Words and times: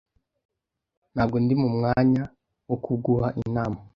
Ntabwo 1.13 1.37
ndi 1.43 1.53
mu 1.61 1.69
mwanya 1.75 2.23
wo 2.67 2.77
kuguha 2.83 3.27
inama. 3.43 3.79